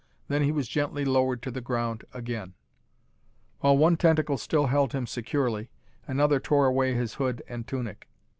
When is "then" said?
0.29-0.41